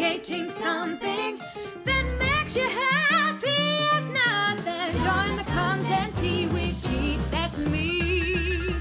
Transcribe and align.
creating 0.00 0.50
something 0.50 1.38
that 1.84 2.06
makes 2.18 2.56
you 2.56 2.66
happy. 2.66 3.48
If 3.48 4.04
not, 4.14 4.56
then 4.64 4.92
join 4.92 5.36
the 5.36 5.44
content. 5.44 6.14
That's 7.30 7.58
me. 7.58 8.74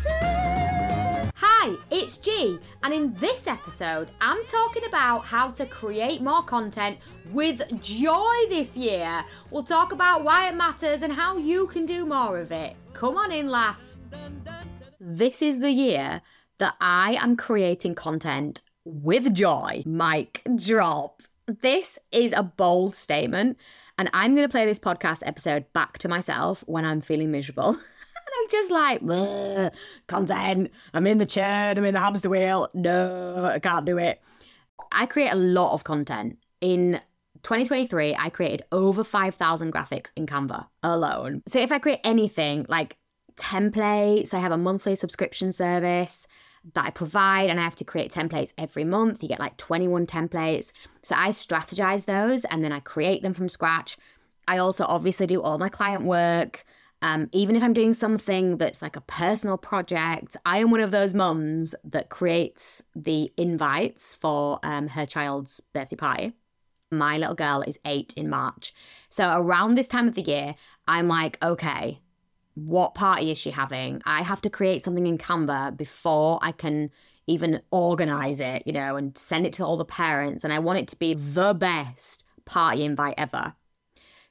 Hi, 1.35 1.75
it's 1.91 2.15
G, 2.15 2.57
and 2.83 2.93
in 2.93 3.13
this 3.15 3.47
episode, 3.47 4.11
I'm 4.21 4.45
talking 4.45 4.85
about 4.85 5.25
how 5.25 5.49
to 5.49 5.65
create 5.65 6.21
more 6.21 6.41
content 6.41 6.99
with 7.33 7.63
joy 7.81 8.35
this 8.47 8.77
year. 8.77 9.25
We'll 9.51 9.63
talk 9.63 9.91
about 9.91 10.23
why 10.23 10.47
it 10.47 10.55
matters 10.55 11.01
and 11.01 11.11
how 11.11 11.35
you 11.35 11.67
can 11.67 11.85
do 11.85 12.05
more 12.05 12.39
of 12.39 12.53
it. 12.53 12.77
Come 12.93 13.17
on 13.17 13.33
in, 13.33 13.49
lass. 13.49 13.99
This 15.01 15.41
is 15.41 15.59
the 15.59 15.71
year 15.71 16.21
that 16.59 16.75
I 16.79 17.15
am 17.15 17.35
creating 17.35 17.95
content 17.95 18.61
with 18.85 19.33
joy. 19.33 19.83
Mic 19.85 20.41
drop. 20.55 21.21
This 21.61 21.97
is 22.11 22.31
a 22.31 22.43
bold 22.43 22.95
statement, 22.95 23.57
and 23.97 24.09
I'm 24.13 24.35
going 24.35 24.47
to 24.47 24.51
play 24.51 24.65
this 24.65 24.79
podcast 24.79 25.23
episode 25.25 25.65
back 25.73 25.97
to 25.99 26.07
myself 26.07 26.63
when 26.67 26.85
I'm 26.85 27.01
feeling 27.01 27.31
miserable. 27.31 27.77
And 28.29 28.43
I'm 28.43 28.49
just 28.49 28.69
like, 28.69 29.71
content. 30.07 30.71
I'm 30.93 31.07
in 31.07 31.17
the 31.17 31.25
chair, 31.25 31.73
I'm 31.75 31.83
in 31.83 31.95
the 31.95 31.99
hamster 31.99 32.29
wheel. 32.29 32.69
No, 32.75 33.45
I 33.45 33.57
can't 33.57 33.85
do 33.85 33.97
it. 33.97 34.21
I 34.91 35.07
create 35.07 35.31
a 35.31 35.35
lot 35.35 35.73
of 35.73 35.83
content. 35.83 36.37
In 36.61 37.01
2023, 37.41 38.15
I 38.19 38.29
created 38.29 38.65
over 38.71 39.03
5,000 39.03 39.73
graphics 39.73 40.11
in 40.15 40.27
Canva 40.27 40.67
alone. 40.83 41.41
So 41.47 41.57
if 41.57 41.71
I 41.71 41.79
create 41.79 42.01
anything 42.03 42.67
like 42.69 42.97
templates, 43.35 44.33
I 44.33 44.39
have 44.39 44.51
a 44.51 44.57
monthly 44.57 44.95
subscription 44.95 45.51
service 45.51 46.27
that 46.73 46.85
I 46.85 46.89
provide, 46.89 47.49
and 47.49 47.59
I 47.59 47.63
have 47.63 47.75
to 47.77 47.83
create 47.83 48.11
templates 48.11 48.53
every 48.57 48.83
month. 48.83 49.23
You 49.23 49.29
get 49.29 49.39
like 49.39 49.57
21 49.57 50.05
templates. 50.05 50.71
So 51.01 51.15
I 51.15 51.29
strategize 51.29 52.05
those 52.05 52.45
and 52.45 52.63
then 52.63 52.71
I 52.71 52.79
create 52.79 53.21
them 53.21 53.33
from 53.33 53.49
scratch. 53.49 53.97
I 54.47 54.57
also 54.57 54.85
obviously 54.85 55.27
do 55.27 55.41
all 55.41 55.57
my 55.57 55.69
client 55.69 56.03
work. 56.03 56.65
Um, 57.01 57.29
even 57.31 57.55
if 57.55 57.63
I'm 57.63 57.73
doing 57.73 57.93
something 57.93 58.57
that's 58.57 58.81
like 58.81 58.95
a 58.95 59.01
personal 59.01 59.57
project, 59.57 60.35
I 60.45 60.57
am 60.57 60.69
one 60.69 60.81
of 60.81 60.91
those 60.91 61.13
mums 61.13 61.73
that 61.83 62.09
creates 62.09 62.83
the 62.95 63.31
invites 63.37 64.15
for 64.15 64.59
um, 64.63 64.89
her 64.89 65.05
child's 65.05 65.61
birthday 65.73 65.95
party. 65.95 66.33
My 66.91 67.17
little 67.17 67.35
girl 67.35 67.63
is 67.65 67.79
eight 67.85 68.13
in 68.17 68.29
March. 68.29 68.73
So 69.07 69.31
around 69.31 69.75
this 69.75 69.87
time 69.87 70.07
of 70.07 70.15
the 70.15 70.23
year, 70.23 70.55
I'm 70.87 71.07
like, 71.07 71.37
okay, 71.41 71.99
what 72.55 72.93
party 72.93 73.31
is 73.31 73.37
she 73.37 73.51
having? 73.51 74.01
I 74.05 74.21
have 74.21 74.41
to 74.41 74.49
create 74.49 74.83
something 74.83 75.07
in 75.07 75.17
Canva 75.17 75.77
before 75.77 76.39
I 76.41 76.51
can 76.51 76.91
even 77.27 77.61
organize 77.71 78.39
it, 78.39 78.63
you 78.65 78.73
know, 78.73 78.95
and 78.95 79.17
send 79.17 79.45
it 79.45 79.53
to 79.53 79.65
all 79.65 79.77
the 79.77 79.85
parents. 79.85 80.43
And 80.43 80.51
I 80.51 80.59
want 80.59 80.79
it 80.79 80.87
to 80.89 80.95
be 80.95 81.13
the 81.13 81.53
best 81.53 82.25
party 82.45 82.83
invite 82.83 83.15
ever. 83.17 83.53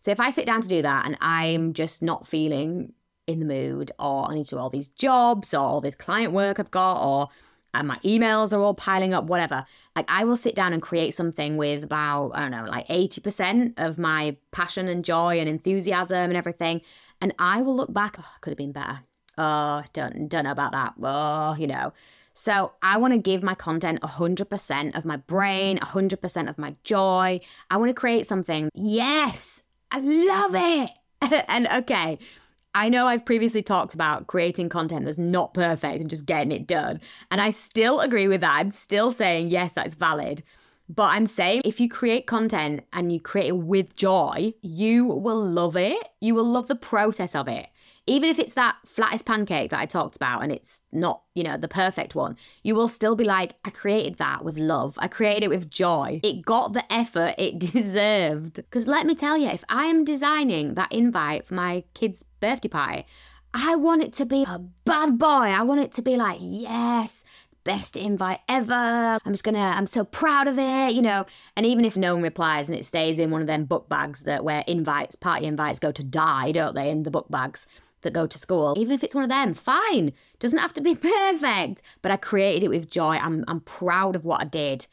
So 0.00 0.10
if 0.10 0.20
I 0.20 0.30
sit 0.30 0.46
down 0.46 0.62
to 0.62 0.68
do 0.68 0.82
that 0.82 1.06
and 1.06 1.16
I'm 1.20 1.72
just 1.72 2.02
not 2.02 2.26
feeling 2.26 2.92
in 3.26 3.40
the 3.40 3.46
mood, 3.46 3.92
or 3.98 4.30
I 4.30 4.34
need 4.34 4.46
to 4.46 4.56
do 4.56 4.58
all 4.58 4.70
these 4.70 4.88
jobs, 4.88 5.52
or 5.52 5.60
all 5.60 5.80
this 5.80 5.94
client 5.94 6.32
work 6.32 6.58
I've 6.58 6.70
got, 6.70 7.04
or 7.04 7.28
and 7.74 7.86
my 7.86 7.98
emails 7.98 8.52
are 8.52 8.60
all 8.60 8.74
piling 8.74 9.12
up, 9.12 9.24
whatever. 9.24 9.64
Like 9.94 10.06
I 10.08 10.24
will 10.24 10.36
sit 10.36 10.54
down 10.54 10.72
and 10.72 10.80
create 10.80 11.14
something 11.14 11.56
with 11.56 11.84
about, 11.84 12.30
I 12.34 12.40
don't 12.40 12.50
know, 12.50 12.64
like 12.64 12.88
80% 12.88 13.74
of 13.76 13.98
my 13.98 14.36
passion 14.52 14.88
and 14.88 15.04
joy 15.04 15.38
and 15.38 15.48
enthusiasm 15.48 16.16
and 16.16 16.36
everything. 16.36 16.80
And 17.20 17.34
I 17.38 17.62
will 17.62 17.76
look 17.76 17.92
back, 17.92 18.16
oh, 18.18 18.34
could 18.40 18.50
have 18.50 18.58
been 18.58 18.72
better. 18.72 19.00
Oh, 19.36 19.82
don't 19.92 20.28
don't 20.28 20.44
know 20.44 20.52
about 20.52 20.72
that. 20.72 20.94
Oh, 21.00 21.54
you 21.58 21.66
know. 21.66 21.92
So 22.34 22.72
I 22.82 22.98
want 22.98 23.14
to 23.14 23.18
give 23.18 23.42
my 23.42 23.56
content 23.56 24.00
100% 24.00 24.96
of 24.96 25.04
my 25.04 25.16
brain, 25.16 25.78
100% 25.78 26.48
of 26.48 26.56
my 26.56 26.76
joy. 26.84 27.40
I 27.68 27.76
want 27.76 27.88
to 27.88 27.94
create 27.94 28.26
something. 28.26 28.70
Yes, 28.74 29.64
I 29.90 29.98
love 29.98 30.54
it. 30.54 30.90
and 31.48 31.66
okay, 31.66 32.18
I 32.74 32.88
know 32.90 33.06
I've 33.06 33.24
previously 33.24 33.62
talked 33.62 33.92
about 33.92 34.28
creating 34.28 34.68
content 34.68 35.04
that's 35.04 35.18
not 35.18 35.52
perfect 35.52 36.00
and 36.00 36.08
just 36.08 36.26
getting 36.26 36.52
it 36.52 36.68
done. 36.68 37.00
And 37.30 37.40
I 37.40 37.50
still 37.50 37.98
agree 38.00 38.28
with 38.28 38.42
that. 38.42 38.56
I'm 38.56 38.70
still 38.70 39.10
saying, 39.10 39.48
yes, 39.48 39.72
that's 39.72 39.94
valid. 39.94 40.44
But 40.88 41.08
I'm 41.10 41.26
saying 41.26 41.62
if 41.64 41.80
you 41.80 41.88
create 41.88 42.26
content 42.26 42.84
and 42.92 43.12
you 43.12 43.20
create 43.20 43.48
it 43.48 43.56
with 43.58 43.94
joy, 43.94 44.54
you 44.62 45.04
will 45.04 45.44
love 45.44 45.76
it. 45.76 46.02
You 46.20 46.34
will 46.34 46.44
love 46.44 46.68
the 46.68 46.76
process 46.76 47.34
of 47.34 47.46
it. 47.48 47.68
Even 48.06 48.30
if 48.30 48.38
it's 48.38 48.54
that 48.54 48.76
flattest 48.86 49.26
pancake 49.26 49.70
that 49.70 49.80
I 49.80 49.84
talked 49.84 50.16
about 50.16 50.42
and 50.42 50.50
it's 50.50 50.80
not, 50.92 51.24
you 51.34 51.42
know, 51.42 51.58
the 51.58 51.68
perfect 51.68 52.14
one, 52.14 52.38
you 52.62 52.74
will 52.74 52.88
still 52.88 53.14
be 53.14 53.24
like, 53.24 53.56
I 53.66 53.70
created 53.70 54.14
that 54.14 54.42
with 54.42 54.56
love. 54.56 54.94
I 54.98 55.08
created 55.08 55.42
it 55.42 55.50
with 55.50 55.70
joy. 55.70 56.20
It 56.22 56.40
got 56.40 56.72
the 56.72 56.90
effort 56.90 57.34
it 57.36 57.58
deserved. 57.72 58.56
Because 58.56 58.88
let 58.88 59.04
me 59.04 59.14
tell 59.14 59.36
you, 59.36 59.48
if 59.48 59.62
I 59.68 59.86
am 59.86 60.04
designing 60.04 60.72
that 60.72 60.90
invite 60.90 61.44
for 61.44 61.52
my 61.52 61.84
kid's 61.92 62.22
birthday 62.40 62.68
party, 62.68 63.04
I 63.52 63.76
want 63.76 64.02
it 64.02 64.14
to 64.14 64.26
be 64.26 64.44
a 64.44 64.58
bad 64.84 65.18
boy. 65.18 65.26
I 65.26 65.62
want 65.62 65.80
it 65.80 65.92
to 65.92 66.02
be 66.02 66.16
like, 66.16 66.38
yes, 66.40 67.24
best 67.68 67.98
invite 67.98 68.40
ever. 68.48 68.72
I'm 68.72 69.32
just 69.34 69.44
gonna, 69.44 69.58
I'm 69.58 69.86
so 69.86 70.02
proud 70.02 70.48
of 70.48 70.58
it, 70.58 70.94
you 70.94 71.02
know. 71.02 71.26
And 71.54 71.66
even 71.66 71.84
if 71.84 71.98
no 71.98 72.14
one 72.14 72.22
replies 72.22 72.66
and 72.66 72.78
it 72.78 72.86
stays 72.86 73.18
in 73.18 73.30
one 73.30 73.42
of 73.42 73.46
them 73.46 73.66
book 73.66 73.90
bags 73.90 74.22
that 74.22 74.42
where 74.42 74.64
invites, 74.66 75.16
party 75.16 75.44
invites 75.44 75.78
go 75.78 75.92
to 75.92 76.02
die, 76.02 76.50
don't 76.52 76.74
they, 76.74 76.88
in 76.88 77.02
the 77.02 77.10
book 77.10 77.28
bags 77.28 77.66
that 78.00 78.14
go 78.14 78.26
to 78.26 78.38
school, 78.38 78.74
even 78.78 78.94
if 78.94 79.04
it's 79.04 79.14
one 79.14 79.24
of 79.24 79.28
them, 79.28 79.52
fine. 79.52 80.14
Doesn't 80.38 80.58
have 80.58 80.72
to 80.74 80.80
be 80.80 80.94
perfect. 81.18 81.82
But 82.00 82.10
I 82.10 82.16
created 82.16 82.64
it 82.64 82.70
with 82.70 82.90
joy. 82.90 83.16
I'm 83.16 83.44
I'm 83.46 83.60
proud 83.60 84.16
of 84.16 84.24
what 84.24 84.40
I 84.40 84.44
did. 84.44 84.86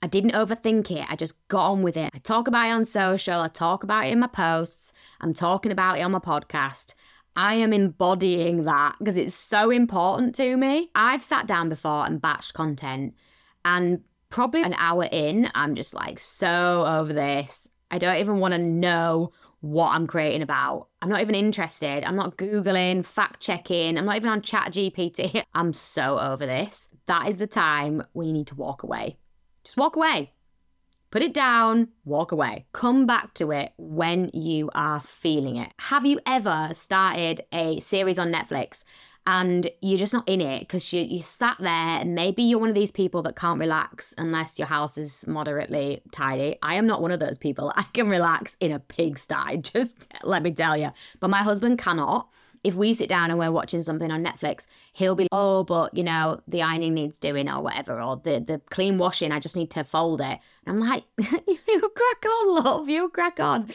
I 0.00 0.06
didn't 0.06 0.30
overthink 0.30 0.88
it. 0.92 1.10
I 1.10 1.16
just 1.16 1.34
got 1.48 1.72
on 1.72 1.82
with 1.82 1.96
it. 1.96 2.12
I 2.14 2.18
talk 2.18 2.46
about 2.46 2.68
it 2.68 2.70
on 2.70 2.84
social, 2.84 3.40
I 3.40 3.48
talk 3.48 3.82
about 3.82 4.06
it 4.06 4.12
in 4.12 4.20
my 4.20 4.28
posts, 4.28 4.92
I'm 5.20 5.34
talking 5.34 5.72
about 5.72 5.98
it 5.98 6.02
on 6.02 6.12
my 6.12 6.20
podcast. 6.20 6.94
I 7.40 7.54
am 7.54 7.72
embodying 7.72 8.64
that 8.64 8.96
because 8.98 9.16
it's 9.16 9.34
so 9.34 9.70
important 9.70 10.34
to 10.34 10.58
me. 10.58 10.90
I've 10.94 11.24
sat 11.24 11.46
down 11.46 11.70
before 11.70 12.04
and 12.04 12.20
batched 12.20 12.52
content, 12.52 13.14
and 13.64 14.02
probably 14.28 14.62
an 14.62 14.74
hour 14.74 15.08
in, 15.10 15.50
I'm 15.54 15.74
just 15.74 15.94
like 15.94 16.18
so 16.18 16.84
over 16.86 17.14
this. 17.14 17.66
I 17.90 17.96
don't 17.96 18.18
even 18.18 18.40
want 18.40 18.52
to 18.52 18.58
know 18.58 19.32
what 19.60 19.88
I'm 19.88 20.06
creating 20.06 20.42
about. 20.42 20.88
I'm 21.00 21.08
not 21.08 21.22
even 21.22 21.34
interested. 21.34 22.04
I'm 22.04 22.14
not 22.14 22.36
Googling, 22.36 23.06
fact 23.06 23.40
checking. 23.40 23.96
I'm 23.96 24.04
not 24.04 24.16
even 24.16 24.28
on 24.28 24.42
Chat 24.42 24.72
GPT. 24.72 25.42
I'm 25.54 25.72
so 25.72 26.18
over 26.18 26.44
this. 26.44 26.88
That 27.06 27.26
is 27.30 27.38
the 27.38 27.46
time 27.46 28.02
when 28.12 28.26
you 28.26 28.34
need 28.34 28.48
to 28.48 28.54
walk 28.54 28.82
away. 28.82 29.16
Just 29.64 29.78
walk 29.78 29.96
away. 29.96 30.34
Put 31.10 31.22
it 31.22 31.34
down, 31.34 31.88
walk 32.04 32.30
away. 32.30 32.66
Come 32.72 33.04
back 33.04 33.34
to 33.34 33.50
it 33.50 33.72
when 33.76 34.30
you 34.32 34.70
are 34.74 35.00
feeling 35.00 35.56
it. 35.56 35.72
Have 35.78 36.06
you 36.06 36.20
ever 36.24 36.68
started 36.72 37.42
a 37.52 37.80
series 37.80 38.16
on 38.16 38.30
Netflix 38.30 38.84
and 39.26 39.68
you're 39.80 39.98
just 39.98 40.12
not 40.12 40.28
in 40.28 40.40
it 40.40 40.60
because 40.60 40.92
you, 40.92 41.02
you 41.02 41.18
sat 41.18 41.56
there 41.58 41.68
and 41.68 42.14
maybe 42.14 42.44
you're 42.44 42.60
one 42.60 42.68
of 42.68 42.76
these 42.76 42.92
people 42.92 43.22
that 43.22 43.34
can't 43.34 43.58
relax 43.58 44.14
unless 44.18 44.56
your 44.56 44.68
house 44.68 44.96
is 44.96 45.26
moderately 45.26 46.00
tidy. 46.12 46.56
I 46.62 46.76
am 46.76 46.86
not 46.86 47.02
one 47.02 47.10
of 47.10 47.18
those 47.20 47.38
people. 47.38 47.72
I 47.76 47.82
can 47.92 48.08
relax 48.08 48.56
in 48.60 48.70
a 48.70 48.78
pigsty, 48.78 49.56
just 49.62 50.12
let 50.22 50.44
me 50.44 50.52
tell 50.52 50.76
you. 50.76 50.90
But 51.18 51.30
my 51.30 51.38
husband 51.38 51.78
cannot 51.78 52.28
if 52.62 52.74
we 52.74 52.92
sit 52.94 53.08
down 53.08 53.30
and 53.30 53.38
we're 53.38 53.52
watching 53.52 53.82
something 53.82 54.10
on 54.10 54.24
Netflix, 54.24 54.66
he'll 54.92 55.14
be, 55.14 55.28
oh, 55.32 55.64
but 55.64 55.96
you 55.96 56.04
know, 56.04 56.40
the 56.46 56.62
ironing 56.62 56.94
needs 56.94 57.18
doing 57.18 57.48
or 57.48 57.62
whatever, 57.62 58.00
or 58.00 58.20
the, 58.22 58.40
the 58.40 58.60
clean 58.70 58.98
washing, 58.98 59.32
I 59.32 59.40
just 59.40 59.56
need 59.56 59.70
to 59.72 59.84
fold 59.84 60.20
it. 60.20 60.38
And 60.66 60.76
I'm 60.76 60.80
like, 60.80 61.04
you 61.18 61.90
crack 61.94 62.26
on, 62.26 62.64
love, 62.64 62.88
you 62.88 63.08
crack 63.08 63.40
on. 63.40 63.70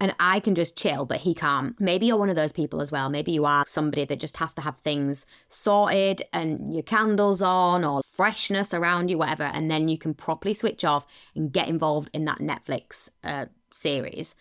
And 0.00 0.14
I 0.20 0.38
can 0.38 0.54
just 0.54 0.76
chill, 0.76 1.06
but 1.06 1.18
he 1.18 1.34
can't. 1.34 1.78
Maybe 1.80 2.06
you're 2.06 2.18
one 2.18 2.30
of 2.30 2.36
those 2.36 2.52
people 2.52 2.80
as 2.80 2.92
well. 2.92 3.10
Maybe 3.10 3.32
you 3.32 3.44
are 3.46 3.64
somebody 3.66 4.04
that 4.04 4.20
just 4.20 4.36
has 4.36 4.54
to 4.54 4.62
have 4.62 4.76
things 4.78 5.26
sorted 5.48 6.22
and 6.32 6.72
your 6.72 6.84
candles 6.84 7.42
on 7.42 7.84
or 7.84 8.02
freshness 8.12 8.72
around 8.72 9.10
you, 9.10 9.18
whatever. 9.18 9.42
And 9.42 9.68
then 9.68 9.88
you 9.88 9.98
can 9.98 10.14
properly 10.14 10.54
switch 10.54 10.84
off 10.84 11.04
and 11.34 11.52
get 11.52 11.66
involved 11.66 12.10
in 12.12 12.26
that 12.26 12.38
Netflix 12.38 13.10
uh, 13.24 13.46
series. 13.72 14.36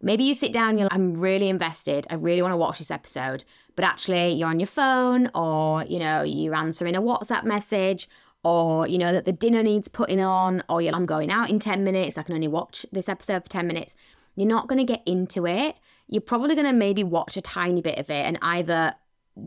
Maybe 0.00 0.24
you 0.24 0.34
sit 0.34 0.52
down, 0.52 0.78
you're 0.78 0.84
like, 0.84 0.94
I'm 0.94 1.14
really 1.14 1.48
invested. 1.48 2.06
I 2.08 2.14
really 2.14 2.42
want 2.42 2.52
to 2.52 2.56
watch 2.56 2.78
this 2.78 2.90
episode. 2.90 3.44
But 3.74 3.84
actually, 3.84 4.32
you're 4.34 4.48
on 4.48 4.60
your 4.60 4.68
phone 4.68 5.30
or, 5.34 5.84
you 5.84 5.98
know, 5.98 6.22
you're 6.22 6.54
answering 6.54 6.94
a 6.94 7.02
WhatsApp 7.02 7.44
message 7.44 8.08
or, 8.44 8.86
you 8.86 8.98
know, 8.98 9.12
that 9.12 9.24
the 9.24 9.32
dinner 9.32 9.62
needs 9.62 9.88
putting 9.88 10.20
on 10.20 10.62
or 10.68 10.80
you're, 10.80 10.94
I'm 10.94 11.06
going 11.06 11.30
out 11.30 11.50
in 11.50 11.58
10 11.58 11.82
minutes. 11.82 12.16
I 12.16 12.22
can 12.22 12.34
only 12.34 12.48
watch 12.48 12.86
this 12.92 13.08
episode 13.08 13.42
for 13.42 13.50
10 13.50 13.66
minutes. 13.66 13.96
You're 14.36 14.48
not 14.48 14.68
going 14.68 14.78
to 14.78 14.84
get 14.84 15.02
into 15.04 15.46
it. 15.46 15.76
You're 16.06 16.22
probably 16.22 16.54
going 16.54 16.66
to 16.66 16.72
maybe 16.72 17.02
watch 17.02 17.36
a 17.36 17.42
tiny 17.42 17.82
bit 17.82 17.98
of 17.98 18.08
it 18.08 18.24
and 18.24 18.38
either 18.40 18.94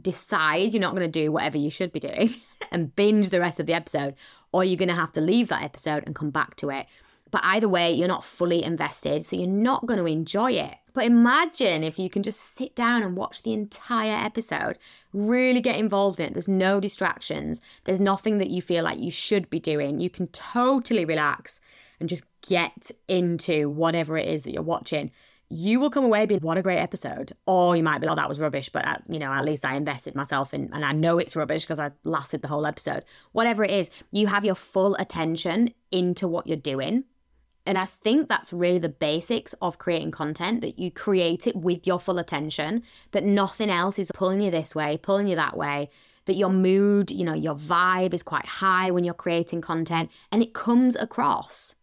decide 0.01 0.73
you're 0.73 0.81
not 0.81 0.95
going 0.95 1.09
to 1.09 1.19
do 1.19 1.31
whatever 1.31 1.57
you 1.57 1.69
should 1.69 1.91
be 1.91 1.99
doing 1.99 2.33
and 2.71 2.95
binge 2.95 3.29
the 3.29 3.39
rest 3.39 3.59
of 3.59 3.65
the 3.65 3.73
episode, 3.73 4.15
or 4.51 4.63
you're 4.63 4.77
going 4.77 4.89
to 4.89 4.95
have 4.95 5.11
to 5.13 5.21
leave 5.21 5.49
that 5.49 5.63
episode 5.63 6.03
and 6.05 6.15
come 6.15 6.29
back 6.29 6.55
to 6.57 6.69
it. 6.69 6.85
But 7.31 7.41
either 7.45 7.69
way, 7.69 7.91
you're 7.91 8.07
not 8.07 8.25
fully 8.25 8.63
invested, 8.63 9.25
so 9.25 9.35
you're 9.35 9.47
not 9.47 9.85
going 9.85 9.99
to 9.99 10.05
enjoy 10.05 10.51
it. 10.51 10.75
But 10.93 11.05
imagine 11.05 11.83
if 11.83 11.97
you 11.97 12.09
can 12.09 12.21
just 12.21 12.55
sit 12.55 12.75
down 12.75 13.01
and 13.01 13.15
watch 13.15 13.43
the 13.43 13.53
entire 13.53 14.25
episode, 14.25 14.77
really 15.13 15.61
get 15.61 15.79
involved 15.79 16.19
in 16.19 16.27
it. 16.27 16.33
There's 16.33 16.49
no 16.49 16.81
distractions, 16.81 17.61
there's 17.85 18.01
nothing 18.01 18.37
that 18.39 18.49
you 18.49 18.61
feel 18.61 18.83
like 18.83 18.99
you 18.99 19.11
should 19.11 19.49
be 19.49 19.59
doing. 19.59 19.99
You 19.99 20.09
can 20.09 20.27
totally 20.27 21.05
relax 21.05 21.61
and 22.01 22.09
just 22.09 22.25
get 22.41 22.91
into 23.07 23.69
whatever 23.69 24.17
it 24.17 24.27
is 24.27 24.43
that 24.43 24.51
you're 24.51 24.63
watching, 24.63 25.11
you 25.47 25.79
will 25.79 25.89
come 25.89 26.05
away 26.05 26.25
being, 26.25 26.39
what 26.39 26.57
a 26.57 26.61
great 26.61 26.79
episode. 26.79 27.33
Or 27.45 27.75
you 27.75 27.83
might 27.83 27.99
be 27.99 28.07
like, 28.07 28.13
oh, 28.13 28.15
that 28.15 28.29
was 28.29 28.39
rubbish, 28.39 28.69
but 28.69 28.85
uh, 28.87 28.97
you 29.07 29.19
know, 29.19 29.31
at 29.31 29.45
least 29.45 29.63
I 29.63 29.75
invested 29.75 30.15
myself 30.15 30.53
in, 30.53 30.71
and 30.73 30.83
I 30.83 30.93
know 30.93 31.19
it's 31.19 31.35
rubbish 31.35 31.63
because 31.63 31.79
I 31.79 31.91
lasted 32.03 32.41
the 32.41 32.47
whole 32.47 32.65
episode. 32.65 33.05
Whatever 33.33 33.63
it 33.63 33.71
is, 33.71 33.91
you 34.11 34.27
have 34.27 34.43
your 34.43 34.55
full 34.55 34.95
attention 34.95 35.73
into 35.91 36.27
what 36.27 36.47
you're 36.47 36.57
doing. 36.57 37.03
And 37.71 37.77
I 37.77 37.85
think 37.85 38.27
that's 38.27 38.51
really 38.51 38.79
the 38.79 38.89
basics 38.89 39.53
of 39.61 39.77
creating 39.77 40.11
content 40.11 40.59
that 40.59 40.77
you 40.77 40.91
create 40.91 41.47
it 41.47 41.55
with 41.55 41.87
your 41.87 42.01
full 42.01 42.19
attention, 42.19 42.83
that 43.11 43.23
nothing 43.23 43.69
else 43.69 43.97
is 43.97 44.11
pulling 44.13 44.41
you 44.41 44.51
this 44.51 44.75
way, 44.75 44.97
pulling 44.97 45.29
you 45.29 45.37
that 45.37 45.55
way, 45.55 45.89
that 46.25 46.33
your 46.33 46.49
mood, 46.49 47.11
you 47.11 47.23
know, 47.23 47.33
your 47.33 47.55
vibe 47.55 48.13
is 48.13 48.23
quite 48.23 48.45
high 48.45 48.91
when 48.91 49.05
you're 49.05 49.13
creating 49.13 49.61
content 49.61 50.11
and 50.33 50.43
it 50.43 50.53
comes 50.53 50.97
across 50.97 51.77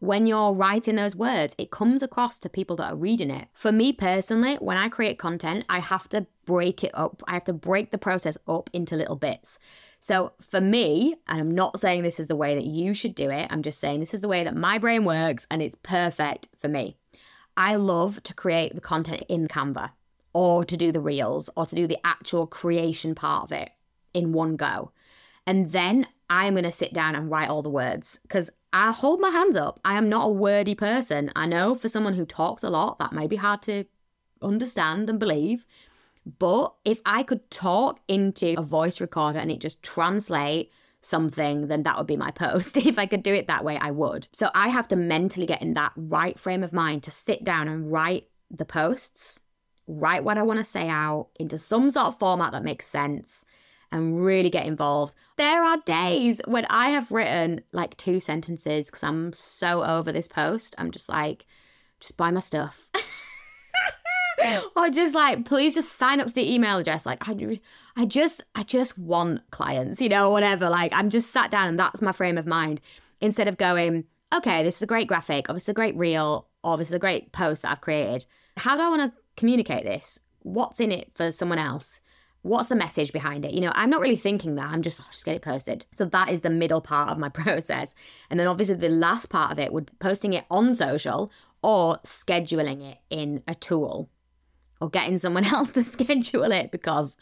when 0.00 0.26
you're 0.26 0.52
writing 0.52 0.96
those 0.96 1.14
words, 1.14 1.54
it 1.58 1.70
comes 1.70 2.02
across 2.02 2.40
to 2.40 2.48
people 2.48 2.74
that 2.74 2.92
are 2.92 2.96
reading 2.96 3.30
it. 3.30 3.46
For 3.54 3.70
me 3.70 3.92
personally, 3.92 4.56
when 4.56 4.76
I 4.76 4.88
create 4.88 5.16
content, 5.16 5.64
I 5.68 5.78
have 5.78 6.08
to 6.08 6.26
break 6.44 6.82
it 6.82 6.90
up. 6.92 7.22
I 7.28 7.34
have 7.34 7.44
to 7.44 7.52
break 7.52 7.92
the 7.92 7.98
process 7.98 8.36
up 8.48 8.68
into 8.72 8.96
little 8.96 9.14
bits. 9.14 9.60
So 10.02 10.32
for 10.40 10.60
me, 10.60 11.14
and 11.28 11.38
I'm 11.38 11.52
not 11.52 11.78
saying 11.78 12.02
this 12.02 12.18
is 12.18 12.26
the 12.26 12.34
way 12.34 12.56
that 12.56 12.64
you 12.64 12.92
should 12.92 13.14
do 13.14 13.30
it, 13.30 13.46
I'm 13.50 13.62
just 13.62 13.78
saying 13.78 14.00
this 14.00 14.12
is 14.12 14.20
the 14.20 14.26
way 14.26 14.42
that 14.42 14.56
my 14.56 14.76
brain 14.76 15.04
works 15.04 15.46
and 15.48 15.62
it's 15.62 15.76
perfect 15.84 16.48
for 16.58 16.66
me. 16.66 16.96
I 17.56 17.76
love 17.76 18.20
to 18.24 18.34
create 18.34 18.74
the 18.74 18.80
content 18.80 19.22
in 19.28 19.46
Canva 19.46 19.90
or 20.32 20.64
to 20.64 20.76
do 20.76 20.90
the 20.90 21.00
reels 21.00 21.50
or 21.56 21.66
to 21.66 21.76
do 21.76 21.86
the 21.86 22.04
actual 22.04 22.48
creation 22.48 23.14
part 23.14 23.44
of 23.44 23.52
it 23.52 23.70
in 24.12 24.32
one 24.32 24.56
go. 24.56 24.90
And 25.46 25.70
then 25.70 26.08
I'm 26.28 26.54
going 26.54 26.64
to 26.64 26.72
sit 26.72 26.92
down 26.92 27.14
and 27.14 27.30
write 27.30 27.48
all 27.48 27.62
the 27.62 27.70
words 27.70 28.18
because 28.22 28.50
I 28.72 28.90
hold 28.90 29.20
my 29.20 29.30
hands 29.30 29.54
up. 29.54 29.78
I 29.84 29.96
am 29.98 30.08
not 30.08 30.26
a 30.26 30.32
wordy 30.32 30.74
person. 30.74 31.30
I 31.36 31.46
know 31.46 31.76
for 31.76 31.88
someone 31.88 32.14
who 32.14 32.26
talks 32.26 32.64
a 32.64 32.70
lot, 32.70 32.98
that 32.98 33.12
may 33.12 33.28
be 33.28 33.36
hard 33.36 33.62
to 33.62 33.84
understand 34.42 35.08
and 35.08 35.20
believe. 35.20 35.64
But 36.24 36.74
if 36.84 37.00
I 37.04 37.22
could 37.22 37.50
talk 37.50 38.00
into 38.06 38.54
a 38.56 38.62
voice 38.62 39.00
recorder 39.00 39.38
and 39.38 39.50
it 39.50 39.60
just 39.60 39.82
translate 39.82 40.70
something, 41.00 41.66
then 41.66 41.82
that 41.82 41.98
would 41.98 42.06
be 42.06 42.16
my 42.16 42.30
post. 42.30 42.76
if 42.76 42.98
I 42.98 43.06
could 43.06 43.22
do 43.22 43.34
it 43.34 43.48
that 43.48 43.64
way, 43.64 43.76
I 43.76 43.90
would. 43.90 44.28
So 44.32 44.50
I 44.54 44.68
have 44.68 44.88
to 44.88 44.96
mentally 44.96 45.46
get 45.46 45.62
in 45.62 45.74
that 45.74 45.92
right 45.96 46.38
frame 46.38 46.62
of 46.62 46.72
mind 46.72 47.02
to 47.04 47.10
sit 47.10 47.44
down 47.44 47.68
and 47.68 47.90
write 47.90 48.28
the 48.50 48.64
posts, 48.64 49.40
write 49.86 50.24
what 50.24 50.38
I 50.38 50.42
want 50.42 50.58
to 50.58 50.64
say 50.64 50.88
out 50.88 51.28
into 51.36 51.58
some 51.58 51.90
sort 51.90 52.08
of 52.08 52.18
format 52.18 52.52
that 52.52 52.64
makes 52.64 52.86
sense 52.86 53.44
and 53.90 54.24
really 54.24 54.50
get 54.50 54.66
involved. 54.66 55.14
There 55.36 55.62
are 55.62 55.76
days 55.84 56.40
when 56.46 56.64
I 56.66 56.90
have 56.90 57.10
written 57.10 57.62
like 57.72 57.96
two 57.96 58.20
sentences 58.20 58.86
because 58.86 59.02
I'm 59.02 59.32
so 59.32 59.84
over 59.84 60.12
this 60.12 60.28
post. 60.28 60.74
I'm 60.78 60.90
just 60.90 61.08
like, 61.08 61.46
just 62.00 62.16
buy 62.16 62.30
my 62.30 62.40
stuff. 62.40 62.88
or 64.76 64.90
just 64.90 65.14
like 65.14 65.44
please 65.44 65.74
just 65.74 65.92
sign 65.92 66.20
up 66.20 66.28
to 66.28 66.34
the 66.34 66.52
email 66.52 66.78
address. 66.78 67.06
Like 67.06 67.18
I, 67.28 67.60
I 67.96 68.06
just 68.06 68.42
i 68.54 68.62
just 68.62 68.98
want 68.98 69.42
clients 69.50 70.00
you 70.00 70.08
know 70.08 70.30
whatever. 70.30 70.68
Like 70.68 70.92
i'm 70.94 71.10
just 71.10 71.30
sat 71.30 71.50
down 71.50 71.68
and 71.68 71.78
that's 71.78 72.02
my 72.02 72.12
frame 72.12 72.38
of 72.38 72.46
mind. 72.46 72.80
Instead 73.20 73.48
of 73.48 73.56
going 73.56 74.04
okay 74.34 74.62
this 74.62 74.76
is 74.76 74.82
a 74.82 74.86
great 74.86 75.08
graphic. 75.08 75.48
Or 75.48 75.54
this 75.54 75.64
is 75.64 75.70
a 75.70 75.74
great 75.74 75.96
reel. 75.96 76.48
Or 76.64 76.76
this 76.76 76.88
is 76.88 76.94
a 76.94 76.98
great 76.98 77.32
post 77.32 77.62
that 77.62 77.72
i've 77.72 77.80
created. 77.80 78.26
How 78.56 78.76
do 78.76 78.82
i 78.82 78.88
want 78.88 79.12
to 79.12 79.18
communicate 79.36 79.84
this? 79.84 80.18
What's 80.40 80.80
in 80.80 80.92
it 80.92 81.10
for 81.14 81.32
someone 81.32 81.58
else? 81.58 82.00
What's 82.42 82.68
the 82.68 82.74
message 82.74 83.12
behind 83.12 83.44
it? 83.44 83.54
You 83.54 83.60
know, 83.60 83.72
I'm 83.72 83.88
not 83.88 84.00
really 84.00 84.16
thinking 84.16 84.56
that. 84.56 84.66
I'm 84.66 84.82
just 84.82 85.00
oh, 85.00 85.06
just 85.12 85.24
get 85.24 85.36
it 85.36 85.42
posted. 85.42 85.86
So 85.94 86.04
that 86.06 86.28
is 86.28 86.40
the 86.40 86.50
middle 86.50 86.80
part 86.80 87.10
of 87.10 87.18
my 87.18 87.28
process. 87.42 87.94
And 88.30 88.38
then 88.38 88.48
obviously 88.48 88.74
the 88.74 88.88
last 88.88 89.26
part 89.30 89.52
of 89.52 89.60
it 89.60 89.72
would 89.72 89.86
be 89.86 89.92
posting 90.00 90.32
it 90.32 90.44
on 90.50 90.74
social 90.74 91.30
or 91.62 91.98
scheduling 92.04 92.82
it 92.82 92.98
in 93.10 93.42
a 93.46 93.54
tool 93.54 94.10
or 94.82 94.90
getting 94.90 95.16
someone 95.16 95.44
else 95.54 95.70
to 95.72 95.84
schedule 95.84 96.50
it 96.50 96.70
because 96.72 97.16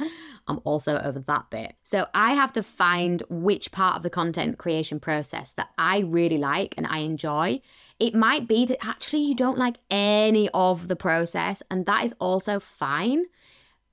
I'm 0.48 0.60
also 0.64 0.98
over 0.98 1.20
that 1.20 1.50
bit. 1.50 1.74
So 1.82 2.06
I 2.14 2.34
have 2.34 2.52
to 2.54 2.62
find 2.62 3.22
which 3.28 3.70
part 3.70 3.96
of 3.96 4.02
the 4.02 4.10
content 4.10 4.58
creation 4.58 4.98
process 4.98 5.52
that 5.52 5.68
I 5.76 6.00
really 6.00 6.38
like 6.38 6.74
and 6.76 6.86
I 6.86 6.98
enjoy. 7.00 7.60
It 7.98 8.14
might 8.14 8.48
be 8.48 8.64
that 8.66 8.84
actually 8.84 9.24
you 9.24 9.34
don't 9.34 9.58
like 9.58 9.76
any 9.90 10.48
of 10.54 10.88
the 10.88 10.96
process, 10.96 11.62
and 11.70 11.84
that 11.86 12.04
is 12.04 12.14
also 12.18 12.58
fine 12.58 13.26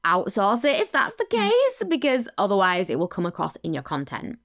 outsource 0.06 0.64
it 0.64 0.80
if 0.80 0.92
that's 0.92 1.18
the 1.18 1.26
mm. 1.26 1.50
case, 1.50 1.84
because 1.90 2.30
otherwise 2.38 2.90
it 2.90 2.98
will 2.98 3.10
come 3.10 3.26
across 3.26 3.58
in 3.58 3.74
your 3.74 3.84
content. 3.84 4.40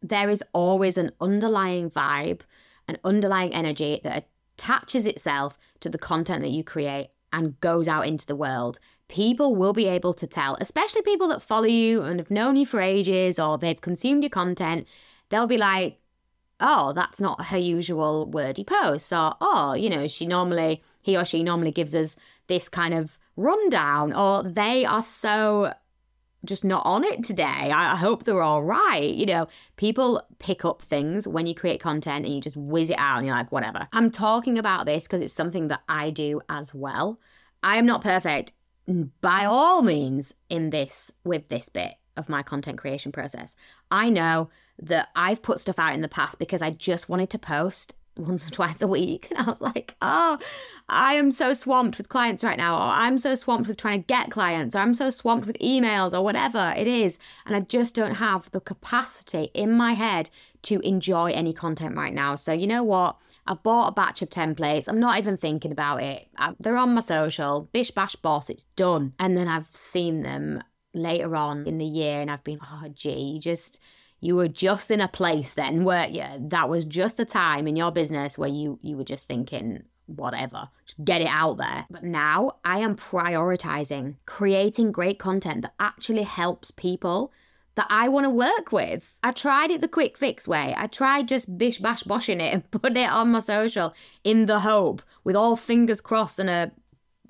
There 0.00 0.30
is 0.30 0.44
always 0.52 0.96
an 0.96 1.10
underlying 1.20 1.90
vibe, 1.90 2.42
an 2.86 2.98
underlying 3.02 3.52
energy 3.52 4.00
that 4.04 4.28
attaches 4.56 5.06
itself 5.06 5.58
to 5.80 5.88
the 5.88 5.98
content 5.98 6.42
that 6.42 6.50
you 6.50 6.62
create 6.62 7.08
and 7.32 7.60
goes 7.60 7.88
out 7.88 8.06
into 8.06 8.26
the 8.26 8.36
world. 8.36 8.78
People 9.08 9.56
will 9.56 9.72
be 9.72 9.86
able 9.86 10.12
to 10.14 10.26
tell, 10.26 10.56
especially 10.60 11.02
people 11.02 11.28
that 11.28 11.42
follow 11.42 11.66
you 11.66 12.02
and 12.02 12.18
have 12.18 12.30
known 12.30 12.56
you 12.56 12.66
for 12.66 12.80
ages 12.80 13.38
or 13.38 13.58
they've 13.58 13.80
consumed 13.80 14.22
your 14.22 14.30
content. 14.30 14.86
They'll 15.30 15.46
be 15.46 15.58
like, 15.58 15.98
oh, 16.60 16.92
that's 16.92 17.20
not 17.20 17.46
her 17.46 17.58
usual 17.58 18.26
wordy 18.26 18.64
post. 18.64 19.12
Or, 19.12 19.34
oh, 19.40 19.74
you 19.74 19.88
know, 19.88 20.06
she 20.06 20.26
normally, 20.26 20.82
he 21.00 21.16
or 21.16 21.24
she 21.24 21.42
normally 21.42 21.72
gives 21.72 21.94
us 21.94 22.16
this 22.48 22.68
kind 22.68 22.94
of 22.94 23.18
rundown 23.36 24.12
or 24.12 24.42
they 24.42 24.84
are 24.84 25.02
so 25.02 25.72
just 26.44 26.64
not 26.64 26.86
on 26.86 27.04
it 27.04 27.24
today. 27.24 27.42
I 27.42 27.96
hope 27.96 28.24
they're 28.24 28.42
all 28.42 28.62
right. 28.62 29.12
You 29.12 29.26
know, 29.26 29.48
people 29.76 30.22
pick 30.38 30.64
up 30.64 30.82
things 30.82 31.26
when 31.26 31.46
you 31.46 31.54
create 31.54 31.80
content 31.80 32.24
and 32.24 32.34
you 32.34 32.40
just 32.40 32.56
whiz 32.56 32.90
it 32.90 32.98
out 32.98 33.18
and 33.18 33.26
you're 33.26 33.34
like, 33.34 33.52
whatever. 33.52 33.88
I'm 33.92 34.10
talking 34.10 34.58
about 34.58 34.86
this 34.86 35.04
because 35.04 35.20
it's 35.20 35.32
something 35.32 35.68
that 35.68 35.82
I 35.88 36.10
do 36.10 36.40
as 36.48 36.72
well. 36.72 37.20
I 37.62 37.76
am 37.76 37.86
not 37.86 38.02
perfect 38.02 38.52
by 39.20 39.44
all 39.44 39.82
means 39.82 40.34
in 40.48 40.70
this 40.70 41.10
with 41.24 41.48
this 41.48 41.68
bit 41.68 41.94
of 42.16 42.28
my 42.28 42.42
content 42.42 42.78
creation 42.78 43.12
process. 43.12 43.54
I 43.90 44.08
know 44.08 44.48
that 44.80 45.08
I've 45.16 45.42
put 45.42 45.60
stuff 45.60 45.78
out 45.78 45.94
in 45.94 46.02
the 46.02 46.08
past 46.08 46.38
because 46.38 46.62
I 46.62 46.70
just 46.70 47.08
wanted 47.08 47.30
to 47.30 47.38
post 47.38 47.94
once 48.18 48.46
or 48.46 48.50
twice 48.50 48.82
a 48.82 48.88
week. 48.88 49.28
And 49.38 49.38
I 49.38 49.50
was 49.50 49.60
like, 49.60 49.94
oh, 50.02 50.38
I 50.88 51.14
am 51.14 51.30
so 51.30 51.52
swamped 51.52 51.98
with 51.98 52.08
clients 52.08 52.42
right 52.42 52.58
now, 52.58 52.76
or 52.76 52.82
I'm 52.82 53.18
so 53.18 53.34
swamped 53.34 53.68
with 53.68 53.76
trying 53.76 54.02
to 54.02 54.06
get 54.06 54.30
clients, 54.30 54.74
or 54.74 54.80
I'm 54.80 54.94
so 54.94 55.10
swamped 55.10 55.46
with 55.46 55.58
emails, 55.58 56.12
or 56.12 56.22
whatever 56.22 56.74
it 56.76 56.86
is. 56.86 57.18
And 57.46 57.54
I 57.54 57.60
just 57.60 57.94
don't 57.94 58.14
have 58.14 58.50
the 58.50 58.60
capacity 58.60 59.50
in 59.54 59.72
my 59.72 59.92
head 59.92 60.30
to 60.62 60.80
enjoy 60.80 61.32
any 61.32 61.52
content 61.52 61.96
right 61.96 62.12
now. 62.12 62.34
So, 62.34 62.52
you 62.52 62.66
know 62.66 62.82
what? 62.82 63.16
I've 63.46 63.62
bought 63.62 63.88
a 63.88 63.92
batch 63.92 64.22
of 64.22 64.28
templates. 64.28 64.88
I'm 64.88 65.00
not 65.00 65.18
even 65.18 65.36
thinking 65.36 65.72
about 65.72 66.02
it. 66.02 66.28
I, 66.36 66.54
they're 66.60 66.76
on 66.76 66.94
my 66.94 67.00
social. 67.00 67.68
Bish 67.72 67.90
bash 67.90 68.16
boss, 68.16 68.50
it's 68.50 68.64
done. 68.76 69.14
And 69.18 69.36
then 69.36 69.48
I've 69.48 69.70
seen 69.72 70.22
them 70.22 70.62
later 70.94 71.34
on 71.36 71.66
in 71.66 71.78
the 71.78 71.86
year 71.86 72.20
and 72.20 72.30
I've 72.30 72.44
been, 72.44 72.60
oh, 72.62 72.88
gee, 72.92 73.38
just 73.38 73.80
you 74.20 74.36
were 74.36 74.48
just 74.48 74.90
in 74.90 75.00
a 75.00 75.08
place 75.08 75.54
then, 75.54 75.84
weren't 75.84 76.12
you? 76.12 76.26
That 76.38 76.68
was 76.68 76.84
just 76.84 77.20
a 77.20 77.24
time 77.24 77.68
in 77.68 77.76
your 77.76 77.92
business 77.92 78.36
where 78.36 78.48
you 78.48 78.78
you 78.82 78.96
were 78.96 79.04
just 79.04 79.28
thinking, 79.28 79.84
whatever, 80.06 80.68
just 80.84 81.04
get 81.04 81.20
it 81.20 81.28
out 81.28 81.58
there. 81.58 81.86
But 81.90 82.04
now 82.04 82.52
I 82.64 82.80
am 82.80 82.96
prioritizing 82.96 84.16
creating 84.26 84.92
great 84.92 85.18
content 85.18 85.62
that 85.62 85.74
actually 85.78 86.24
helps 86.24 86.70
people 86.70 87.32
that 87.76 87.86
I 87.90 88.08
want 88.08 88.24
to 88.24 88.30
work 88.30 88.72
with. 88.72 89.14
I 89.22 89.30
tried 89.30 89.70
it 89.70 89.80
the 89.80 89.86
quick 89.86 90.18
fix 90.18 90.48
way. 90.48 90.74
I 90.76 90.88
tried 90.88 91.28
just 91.28 91.56
bish 91.56 91.78
bash 91.78 92.02
boshing 92.02 92.40
it 92.40 92.52
and 92.52 92.68
put 92.72 92.96
it 92.96 93.08
on 93.08 93.30
my 93.30 93.38
social 93.38 93.94
in 94.24 94.46
the 94.46 94.60
hope, 94.60 95.00
with 95.22 95.36
all 95.36 95.54
fingers 95.54 96.00
crossed 96.00 96.40
and 96.40 96.50
a 96.50 96.72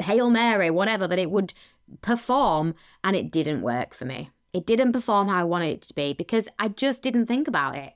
Hail 0.00 0.30
Mary, 0.30 0.71
whatever, 0.71 1.07
that 1.07 1.18
it 1.18 1.30
would 1.30 1.52
perform, 2.00 2.75
and 3.04 3.14
it 3.14 3.30
didn't 3.30 3.61
work 3.61 3.92
for 3.92 4.04
me. 4.04 4.30
It 4.59 4.67
didn't 4.67 4.91
perform 4.91 5.29
how 5.29 5.38
I 5.38 5.45
wanted 5.45 5.69
it 5.69 5.83
to 5.83 5.95
be 5.95 6.15
because 6.15 6.49
I 6.59 6.67
just 6.67 7.00
didn't 7.00 7.27
think 7.27 7.47
about 7.47 7.77
it. 7.77 7.93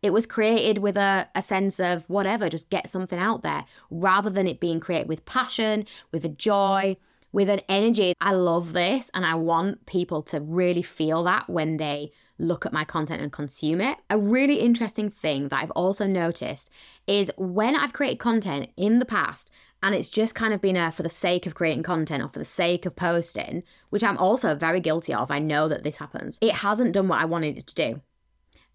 It 0.00 0.14
was 0.14 0.24
created 0.24 0.78
with 0.78 0.96
a, 0.96 1.28
a 1.34 1.42
sense 1.42 1.78
of 1.78 2.08
whatever, 2.08 2.48
just 2.48 2.70
get 2.70 2.88
something 2.88 3.18
out 3.18 3.42
there, 3.42 3.66
rather 3.90 4.30
than 4.30 4.46
it 4.46 4.58
being 4.58 4.80
created 4.80 5.08
with 5.08 5.26
passion, 5.26 5.84
with 6.12 6.24
a 6.24 6.30
joy, 6.30 6.96
with 7.32 7.50
an 7.50 7.60
energy. 7.68 8.14
I 8.18 8.32
love 8.32 8.72
this 8.72 9.10
and 9.12 9.26
I 9.26 9.34
want 9.34 9.84
people 9.84 10.22
to 10.22 10.40
really 10.40 10.80
feel 10.80 11.22
that 11.24 11.50
when 11.50 11.76
they 11.76 12.12
look 12.38 12.66
at 12.66 12.72
my 12.72 12.84
content 12.84 13.22
and 13.22 13.32
consume 13.32 13.80
it. 13.80 13.98
A 14.10 14.18
really 14.18 14.56
interesting 14.56 15.10
thing 15.10 15.48
that 15.48 15.62
I've 15.62 15.70
also 15.72 16.06
noticed 16.06 16.70
is 17.06 17.30
when 17.36 17.74
I've 17.74 17.92
created 17.92 18.18
content 18.18 18.70
in 18.76 18.98
the 18.98 19.04
past 19.04 19.50
and 19.82 19.94
it's 19.94 20.08
just 20.08 20.34
kind 20.34 20.52
of 20.52 20.60
been 20.60 20.76
a 20.76 20.90
for 20.90 21.02
the 21.02 21.08
sake 21.08 21.46
of 21.46 21.54
creating 21.54 21.82
content 21.82 22.22
or 22.22 22.28
for 22.28 22.38
the 22.38 22.44
sake 22.44 22.86
of 22.86 22.96
posting, 22.96 23.62
which 23.90 24.04
I'm 24.04 24.18
also 24.18 24.54
very 24.54 24.80
guilty 24.80 25.14
of. 25.14 25.30
I 25.30 25.38
know 25.38 25.68
that 25.68 25.84
this 25.84 25.98
happens. 25.98 26.38
It 26.40 26.54
hasn't 26.54 26.92
done 26.92 27.08
what 27.08 27.20
I 27.20 27.24
wanted 27.24 27.56
it 27.58 27.66
to 27.68 27.74
do. 27.74 28.02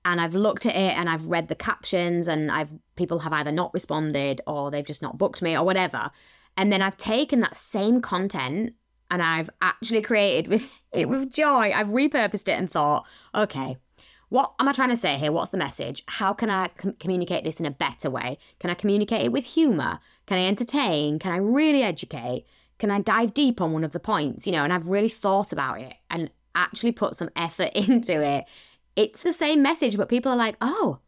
And 0.04 0.20
I've 0.20 0.34
looked 0.34 0.66
at 0.66 0.76
it 0.76 0.98
and 0.98 1.10
I've 1.10 1.28
read 1.28 1.48
the 1.48 1.56
captions 1.56 2.28
and 2.28 2.52
I've 2.52 2.72
people 2.96 3.20
have 3.20 3.34
either 3.34 3.52
not 3.52 3.74
responded 3.74 4.42
or 4.48 4.72
they've 4.72 4.86
just 4.86 5.02
not 5.02 5.18
booked 5.18 5.42
me 5.42 5.56
or 5.56 5.64
whatever. 5.64 6.10
And 6.58 6.72
then 6.72 6.82
I've 6.82 6.98
taken 6.98 7.40
that 7.42 7.56
same 7.56 8.02
content 8.02 8.74
and 9.12 9.22
I've 9.22 9.50
actually 9.62 10.02
created 10.02 10.48
with 10.50 10.68
it 10.92 11.08
with 11.08 11.32
joy. 11.32 11.72
I've 11.76 11.90
repurposed 11.90 12.50
it 12.50 12.58
and 12.58 12.72
thought, 12.72 13.06
okay, 13.36 13.78
What 14.30 14.54
am 14.60 14.68
I 14.70 14.72
trying 14.74 14.90
to 14.90 14.98
say 14.98 15.18
here? 15.18 15.32
What's 15.32 15.52
the 15.52 15.58
message? 15.58 16.04
How 16.08 16.34
can 16.34 16.50
I 16.50 16.70
com- 16.70 16.94
communicate 17.00 17.44
this 17.44 17.60
in 17.60 17.66
a 17.66 17.72
better 17.72 18.10
way? 18.10 18.38
Can 18.60 18.70
I 18.70 18.76
communicate 18.76 19.26
it 19.26 19.32
with 19.34 19.46
humour? 19.46 20.00
Can 20.26 20.38
I 20.40 20.48
entertain? 20.48 21.20
Can 21.20 21.34
I 21.34 21.38
really 21.38 21.84
educate? 21.84 22.46
Can 22.80 22.90
I 22.92 23.02
dive 23.02 23.34
deep 23.34 23.60
on 23.62 23.74
one 23.74 23.84
of 23.84 23.92
the 23.92 24.00
points? 24.00 24.48
You 24.48 24.54
know, 24.54 24.64
and 24.64 24.72
I've 24.74 24.88
really 24.88 25.10
thought 25.10 25.52
about 25.52 25.82
it 25.82 25.94
and 26.10 26.32
actually 26.56 26.94
put 26.94 27.16
some 27.16 27.30
effort 27.36 27.72
into 27.76 28.22
it. 28.24 28.46
It's 28.96 29.24
the 29.24 29.34
same 29.34 29.62
message, 29.62 29.98
but 29.98 30.10
people 30.10 30.32
are 30.32 30.38
like, 30.38 30.56
oh, 30.62 31.00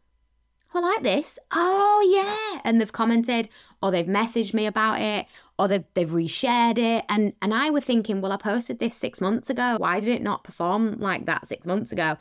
I 0.74 0.80
like 0.80 1.02
this. 1.02 1.38
Oh 1.52 2.02
yeah. 2.10 2.60
And 2.64 2.80
they've 2.80 2.92
commented 2.92 3.48
or 3.82 3.90
they've 3.90 4.06
messaged 4.06 4.54
me 4.54 4.66
about 4.66 5.00
it 5.00 5.26
or 5.58 5.68
they've 5.68 5.84
they've 5.94 6.10
reshared 6.10 6.78
it. 6.78 7.04
And 7.08 7.32
and 7.40 7.54
I 7.54 7.70
were 7.70 7.80
thinking, 7.80 8.20
well, 8.20 8.32
I 8.32 8.36
posted 8.36 8.78
this 8.78 8.94
six 8.96 9.20
months 9.20 9.50
ago. 9.50 9.76
Why 9.78 10.00
did 10.00 10.10
it 10.10 10.22
not 10.22 10.44
perform 10.44 10.98
like 10.98 11.26
that 11.26 11.46
six 11.46 11.66
months 11.66 11.92
ago? 11.92 12.16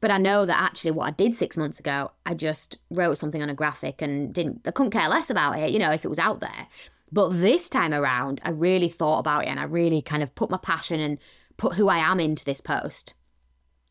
But 0.00 0.10
I 0.10 0.18
know 0.18 0.46
that 0.46 0.62
actually 0.62 0.92
what 0.92 1.08
I 1.08 1.10
did 1.10 1.34
six 1.34 1.56
months 1.56 1.80
ago, 1.80 2.12
I 2.24 2.34
just 2.34 2.78
wrote 2.90 3.18
something 3.18 3.42
on 3.42 3.50
a 3.50 3.54
graphic 3.54 4.00
and 4.00 4.32
didn't, 4.32 4.60
I 4.66 4.70
couldn't 4.70 4.92
care 4.92 5.08
less 5.08 5.28
about 5.28 5.58
it, 5.58 5.70
you 5.70 5.78
know, 5.78 5.90
if 5.90 6.04
it 6.04 6.08
was 6.08 6.20
out 6.20 6.40
there. 6.40 6.68
But 7.10 7.30
this 7.30 7.68
time 7.68 7.92
around, 7.92 8.40
I 8.44 8.50
really 8.50 8.88
thought 8.88 9.18
about 9.18 9.44
it 9.44 9.48
and 9.48 9.58
I 9.58 9.64
really 9.64 10.02
kind 10.02 10.22
of 10.22 10.34
put 10.34 10.50
my 10.50 10.58
passion 10.58 11.00
and 11.00 11.18
put 11.56 11.74
who 11.74 11.88
I 11.88 11.98
am 11.98 12.20
into 12.20 12.44
this 12.44 12.60
post. 12.60 13.14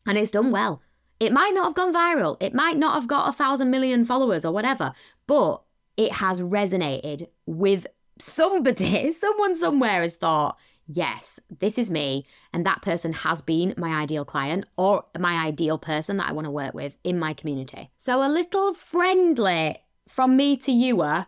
And 0.06 0.16
it's 0.16 0.30
done 0.30 0.50
well. 0.50 0.80
It 1.20 1.32
might 1.32 1.52
not 1.54 1.64
have 1.64 1.74
gone 1.74 1.92
viral, 1.92 2.36
it 2.40 2.54
might 2.54 2.76
not 2.76 2.94
have 2.94 3.08
got 3.08 3.28
a 3.28 3.32
thousand 3.32 3.70
million 3.70 4.04
followers 4.04 4.44
or 4.44 4.52
whatever, 4.52 4.92
but 5.26 5.62
it 5.96 6.12
has 6.12 6.40
resonated 6.40 7.28
with 7.46 7.86
somebody. 8.18 9.12
Someone 9.12 9.54
somewhere 9.54 10.02
has 10.02 10.16
thought, 10.16 10.56
yes, 10.86 11.40
this 11.58 11.76
is 11.76 11.90
me, 11.90 12.24
and 12.52 12.64
that 12.64 12.82
person 12.82 13.12
has 13.12 13.42
been 13.42 13.74
my 13.76 14.00
ideal 14.00 14.24
client 14.24 14.64
or 14.76 15.04
my 15.18 15.44
ideal 15.44 15.78
person 15.78 16.16
that 16.18 16.28
I 16.28 16.32
want 16.32 16.46
to 16.46 16.50
work 16.50 16.74
with 16.74 16.96
in 17.04 17.18
my 17.18 17.34
community. 17.34 17.90
So, 17.96 18.22
a 18.22 18.28
little 18.28 18.74
friendly 18.74 19.78
from 20.08 20.36
me 20.36 20.56
to 20.58 20.72
you 20.72 21.00
uh, 21.02 21.24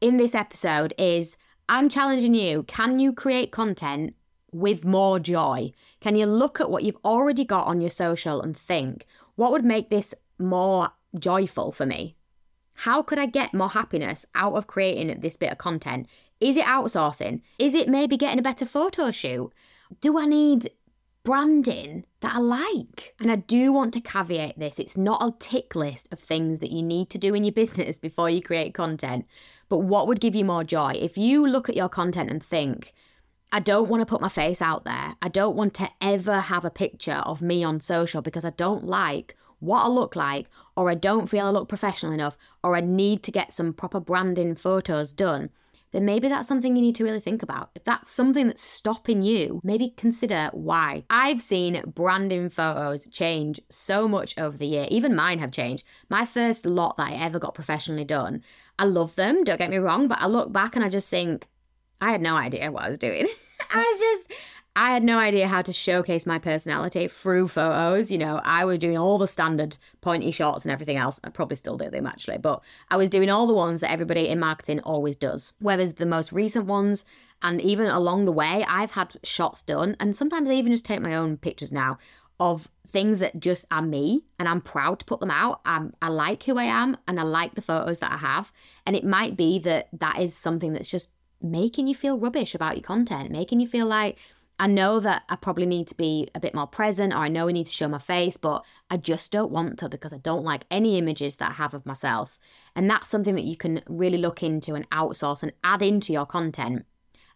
in 0.00 0.16
this 0.16 0.34
episode 0.34 0.94
is 0.98 1.36
I'm 1.68 1.88
challenging 1.88 2.34
you 2.34 2.62
can 2.64 2.98
you 2.98 3.12
create 3.12 3.52
content 3.52 4.14
with 4.52 4.84
more 4.84 5.18
joy? 5.18 5.72
Can 6.00 6.16
you 6.16 6.26
look 6.26 6.60
at 6.60 6.70
what 6.70 6.82
you've 6.82 7.04
already 7.04 7.44
got 7.44 7.66
on 7.66 7.80
your 7.80 7.90
social 7.90 8.40
and 8.40 8.56
think, 8.56 9.06
what 9.34 9.52
would 9.52 9.64
make 9.64 9.90
this 9.90 10.14
more 10.38 10.90
joyful 11.18 11.72
for 11.72 11.86
me? 11.86 12.16
How 12.82 13.02
could 13.02 13.18
I 13.18 13.26
get 13.26 13.54
more 13.54 13.70
happiness 13.70 14.24
out 14.34 14.54
of 14.54 14.66
creating 14.66 15.20
this 15.20 15.36
bit 15.36 15.50
of 15.50 15.58
content 15.58 16.06
is 16.40 16.56
it 16.56 16.64
outsourcing? 16.64 17.40
Is 17.58 17.74
it 17.74 17.88
maybe 17.88 18.16
getting 18.16 18.38
a 18.38 18.42
better 18.42 18.64
photo 18.64 19.10
shoot? 19.10 19.52
Do 20.00 20.18
I 20.18 20.26
need 20.26 20.70
branding 21.24 22.04
that 22.20 22.36
I 22.36 22.38
like? 22.38 23.14
And 23.18 23.30
I 23.30 23.36
do 23.36 23.72
want 23.72 23.92
to 23.94 24.00
caveat 24.00 24.58
this 24.58 24.78
it's 24.78 24.96
not 24.96 25.22
a 25.22 25.34
tick 25.38 25.74
list 25.74 26.08
of 26.12 26.20
things 26.20 26.60
that 26.60 26.70
you 26.70 26.82
need 26.82 27.10
to 27.10 27.18
do 27.18 27.34
in 27.34 27.44
your 27.44 27.52
business 27.52 27.98
before 28.08 28.30
you 28.30 28.40
create 28.40 28.74
content. 28.74 29.26
But 29.68 29.78
what 29.78 30.06
would 30.06 30.20
give 30.20 30.34
you 30.34 30.44
more 30.44 30.64
joy? 30.64 30.92
If 30.92 31.18
you 31.18 31.46
look 31.46 31.68
at 31.68 31.76
your 31.76 31.88
content 31.88 32.30
and 32.30 32.42
think, 32.42 32.94
I 33.50 33.60
don't 33.60 33.88
want 33.88 34.00
to 34.02 34.06
put 34.06 34.20
my 34.20 34.28
face 34.28 34.60
out 34.60 34.84
there. 34.84 35.16
I 35.22 35.28
don't 35.28 35.56
want 35.56 35.74
to 35.74 35.90
ever 36.00 36.40
have 36.40 36.64
a 36.64 36.70
picture 36.70 37.22
of 37.24 37.40
me 37.40 37.64
on 37.64 37.80
social 37.80 38.22
because 38.22 38.44
I 38.44 38.50
don't 38.50 38.84
like 38.84 39.36
what 39.60 39.84
I 39.84 39.88
look 39.88 40.14
like, 40.14 40.48
or 40.76 40.88
I 40.88 40.94
don't 40.94 41.28
feel 41.28 41.46
I 41.46 41.50
look 41.50 41.68
professional 41.68 42.12
enough, 42.12 42.36
or 42.62 42.76
I 42.76 42.80
need 42.80 43.22
to 43.24 43.32
get 43.32 43.52
some 43.52 43.72
proper 43.72 43.98
branding 43.98 44.54
photos 44.54 45.12
done 45.12 45.50
then 45.92 46.04
maybe 46.04 46.28
that's 46.28 46.48
something 46.48 46.76
you 46.76 46.82
need 46.82 46.94
to 46.96 47.04
really 47.04 47.20
think 47.20 47.42
about. 47.42 47.70
If 47.74 47.84
that's 47.84 48.10
something 48.10 48.46
that's 48.46 48.62
stopping 48.62 49.22
you, 49.22 49.60
maybe 49.64 49.94
consider 49.96 50.50
why. 50.52 51.04
I've 51.08 51.42
seen 51.42 51.82
branding 51.86 52.50
photos 52.50 53.06
change 53.08 53.60
so 53.70 54.06
much 54.06 54.36
over 54.36 54.56
the 54.56 54.66
year. 54.66 54.86
Even 54.90 55.16
mine 55.16 55.38
have 55.38 55.52
changed. 55.52 55.84
My 56.10 56.24
first 56.24 56.66
lot 56.66 56.96
that 56.98 57.08
I 57.08 57.14
ever 57.14 57.38
got 57.38 57.54
professionally 57.54 58.04
done, 58.04 58.42
I 58.78 58.84
love 58.84 59.16
them, 59.16 59.44
don't 59.44 59.58
get 59.58 59.70
me 59.70 59.78
wrong, 59.78 60.08
but 60.08 60.20
I 60.20 60.26
look 60.26 60.52
back 60.52 60.76
and 60.76 60.84
I 60.84 60.88
just 60.88 61.08
think, 61.08 61.48
I 62.00 62.12
had 62.12 62.22
no 62.22 62.36
idea 62.36 62.70
what 62.70 62.84
I 62.84 62.88
was 62.88 62.98
doing. 62.98 63.26
I 63.70 63.74
mm. 63.74 63.84
was 63.84 64.00
just, 64.00 64.32
I 64.76 64.92
had 64.92 65.02
no 65.02 65.18
idea 65.18 65.48
how 65.48 65.62
to 65.62 65.72
showcase 65.72 66.24
my 66.26 66.38
personality 66.38 67.08
through 67.08 67.48
photos. 67.48 68.12
You 68.12 68.18
know, 68.18 68.40
I 68.44 68.64
was 68.64 68.78
doing 68.78 68.96
all 68.96 69.18
the 69.18 69.26
standard 69.26 69.76
pointy 70.00 70.30
shots 70.30 70.64
and 70.64 70.72
everything 70.72 70.96
else. 70.96 71.18
I 71.24 71.30
probably 71.30 71.56
still 71.56 71.76
do 71.76 71.90
them 71.90 72.06
actually, 72.06 72.38
but 72.38 72.62
I 72.90 72.96
was 72.96 73.10
doing 73.10 73.30
all 73.30 73.46
the 73.46 73.54
ones 73.54 73.80
that 73.80 73.90
everybody 73.90 74.28
in 74.28 74.38
marketing 74.38 74.80
always 74.80 75.16
does. 75.16 75.52
Whereas 75.58 75.94
the 75.94 76.06
most 76.06 76.32
recent 76.32 76.66
ones, 76.66 77.04
and 77.42 77.60
even 77.60 77.86
along 77.86 78.24
the 78.24 78.32
way, 78.32 78.64
I've 78.68 78.92
had 78.92 79.16
shots 79.24 79.62
done, 79.62 79.96
and 80.00 80.14
sometimes 80.14 80.48
I 80.48 80.54
even 80.54 80.72
just 80.72 80.84
take 80.84 81.00
my 81.00 81.14
own 81.14 81.36
pictures 81.36 81.72
now 81.72 81.98
of 82.40 82.68
things 82.86 83.18
that 83.18 83.40
just 83.40 83.64
are 83.70 83.82
me 83.82 84.24
and 84.38 84.48
I'm 84.48 84.60
proud 84.60 85.00
to 85.00 85.04
put 85.04 85.20
them 85.20 85.30
out. 85.30 85.60
I'm, 85.64 85.92
I 86.00 86.08
like 86.08 86.44
who 86.44 86.56
I 86.56 86.64
am 86.64 86.96
and 87.06 87.18
I 87.18 87.24
like 87.24 87.54
the 87.54 87.62
photos 87.62 87.98
that 87.98 88.12
I 88.12 88.16
have. 88.16 88.52
And 88.86 88.96
it 88.96 89.04
might 89.04 89.36
be 89.36 89.58
that 89.60 89.88
that 89.92 90.20
is 90.20 90.36
something 90.36 90.72
that's 90.72 90.88
just 90.88 91.10
making 91.40 91.86
you 91.86 91.94
feel 91.94 92.18
rubbish 92.18 92.54
about 92.54 92.76
your 92.76 92.82
content, 92.82 93.30
making 93.30 93.60
you 93.60 93.66
feel 93.66 93.86
like, 93.86 94.18
I 94.60 94.66
know 94.66 94.98
that 95.00 95.22
I 95.28 95.36
probably 95.36 95.66
need 95.66 95.86
to 95.88 95.94
be 95.94 96.28
a 96.34 96.40
bit 96.40 96.54
more 96.54 96.66
present 96.66 97.12
or 97.12 97.18
I 97.18 97.28
know 97.28 97.48
I 97.48 97.52
need 97.52 97.66
to 97.66 97.72
show 97.72 97.86
my 97.86 97.98
face, 97.98 98.36
but 98.36 98.64
I 98.90 98.96
just 98.96 99.30
don't 99.30 99.52
want 99.52 99.78
to 99.78 99.88
because 99.88 100.12
I 100.12 100.18
don't 100.18 100.42
like 100.42 100.64
any 100.68 100.98
images 100.98 101.36
that 101.36 101.50
I 101.50 101.54
have 101.54 101.74
of 101.74 101.86
myself. 101.86 102.40
And 102.74 102.90
that's 102.90 103.08
something 103.08 103.36
that 103.36 103.44
you 103.44 103.56
can 103.56 103.82
really 103.88 104.18
look 104.18 104.42
into 104.42 104.74
and 104.74 104.90
outsource 104.90 105.44
and 105.44 105.52
add 105.62 105.80
into 105.82 106.12
your 106.12 106.26
content. 106.26 106.84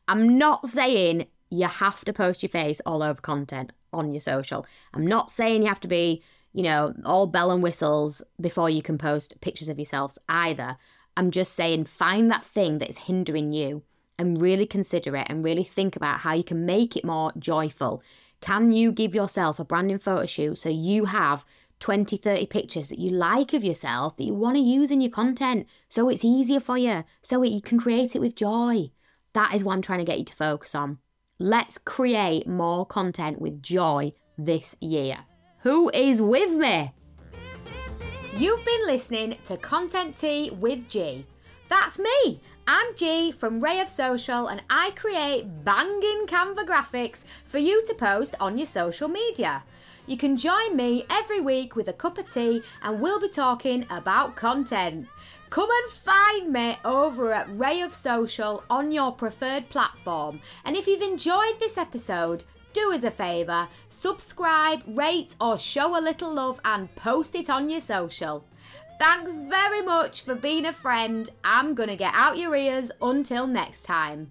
I'm 0.08 0.36
not 0.36 0.66
saying 0.66 1.26
you 1.48 1.68
have 1.68 2.04
to 2.06 2.12
post 2.12 2.42
your 2.42 2.50
face 2.50 2.80
all 2.84 3.04
over 3.04 3.20
content 3.20 3.70
on 3.92 4.10
your 4.10 4.20
social. 4.20 4.66
I'm 4.92 5.06
not 5.06 5.30
saying 5.30 5.62
you 5.62 5.68
have 5.68 5.80
to 5.80 5.88
be, 5.88 6.24
you 6.52 6.64
know, 6.64 6.92
all 7.04 7.28
bell 7.28 7.52
and 7.52 7.62
whistles 7.62 8.20
before 8.40 8.68
you 8.68 8.82
can 8.82 8.98
post 8.98 9.40
pictures 9.40 9.68
of 9.68 9.78
yourselves 9.78 10.18
either. 10.28 10.76
I'm 11.16 11.30
just 11.30 11.54
saying 11.54 11.84
find 11.84 12.30
that 12.32 12.44
thing 12.44 12.78
that 12.78 12.88
is 12.88 12.98
hindering 12.98 13.52
you 13.52 13.84
and 14.22 14.40
really 14.40 14.64
consider 14.64 15.16
it 15.16 15.26
and 15.28 15.44
really 15.44 15.64
think 15.64 15.96
about 15.96 16.20
how 16.20 16.32
you 16.32 16.44
can 16.44 16.64
make 16.64 16.96
it 16.96 17.04
more 17.04 17.32
joyful. 17.38 18.02
Can 18.40 18.72
you 18.72 18.90
give 18.92 19.14
yourself 19.14 19.58
a 19.58 19.64
branding 19.64 19.98
photo 19.98 20.24
shoot 20.26 20.58
so 20.58 20.68
you 20.68 21.04
have 21.06 21.44
20, 21.80 22.16
30 22.16 22.46
pictures 22.46 22.88
that 22.88 22.98
you 22.98 23.10
like 23.10 23.52
of 23.52 23.64
yourself 23.64 24.16
that 24.16 24.24
you 24.24 24.32
want 24.32 24.56
to 24.56 24.62
use 24.62 24.90
in 24.90 25.00
your 25.00 25.10
content 25.10 25.66
so 25.88 26.08
it's 26.08 26.24
easier 26.24 26.60
for 26.60 26.78
you, 26.78 27.04
so 27.22 27.42
you 27.42 27.60
can 27.60 27.78
create 27.78 28.14
it 28.14 28.20
with 28.20 28.36
joy? 28.36 28.90
That 29.32 29.54
is 29.54 29.64
what 29.64 29.74
I'm 29.74 29.82
trying 29.82 29.98
to 29.98 30.04
get 30.04 30.18
you 30.18 30.24
to 30.24 30.34
focus 30.34 30.74
on. 30.74 30.98
Let's 31.38 31.78
create 31.78 32.46
more 32.46 32.86
content 32.86 33.40
with 33.40 33.62
joy 33.62 34.12
this 34.38 34.76
year. 34.80 35.18
Who 35.62 35.90
is 35.90 36.22
with 36.22 36.52
me? 36.52 36.92
You've 38.36 38.64
been 38.64 38.86
listening 38.86 39.36
to 39.44 39.56
Content 39.56 40.16
Tea 40.16 40.50
with 40.50 40.88
G. 40.88 41.26
That's 41.68 41.98
me. 41.98 42.40
I'm 42.64 42.94
G 42.94 43.32
from 43.32 43.58
Ray 43.58 43.80
of 43.80 43.88
Social 43.88 44.46
and 44.46 44.62
I 44.70 44.92
create 44.94 45.64
banging 45.64 46.26
Canva 46.26 46.64
graphics 46.64 47.24
for 47.44 47.58
you 47.58 47.84
to 47.86 47.94
post 47.94 48.36
on 48.38 48.56
your 48.56 48.66
social 48.66 49.08
media. 49.08 49.64
You 50.06 50.16
can 50.16 50.36
join 50.36 50.76
me 50.76 51.04
every 51.10 51.40
week 51.40 51.74
with 51.74 51.88
a 51.88 51.92
cup 51.92 52.18
of 52.18 52.32
tea 52.32 52.62
and 52.80 53.00
we'll 53.00 53.20
be 53.20 53.28
talking 53.28 53.84
about 53.90 54.36
content. 54.36 55.08
Come 55.50 55.68
and 55.70 55.90
find 55.90 56.52
me 56.52 56.78
over 56.84 57.32
at 57.32 57.58
Ray 57.58 57.80
of 57.80 57.96
Social 57.96 58.62
on 58.70 58.92
your 58.92 59.10
preferred 59.10 59.68
platform. 59.68 60.40
And 60.64 60.76
if 60.76 60.86
you've 60.86 61.02
enjoyed 61.02 61.58
this 61.58 61.76
episode, 61.76 62.44
do 62.72 62.92
us 62.92 63.02
a 63.02 63.10
favour, 63.10 63.66
subscribe, 63.88 64.82
rate, 64.86 65.34
or 65.40 65.58
show 65.58 65.98
a 65.98 66.00
little 66.00 66.32
love 66.32 66.60
and 66.64 66.94
post 66.94 67.34
it 67.34 67.50
on 67.50 67.68
your 67.68 67.80
social. 67.80 68.44
Thanks 69.02 69.34
very 69.34 69.82
much 69.82 70.22
for 70.22 70.36
being 70.36 70.64
a 70.64 70.72
friend. 70.72 71.28
I'm 71.42 71.74
going 71.74 71.88
to 71.88 71.96
get 71.96 72.14
out 72.14 72.38
your 72.38 72.54
ears 72.54 72.92
until 73.02 73.48
next 73.48 73.82
time. 73.82 74.30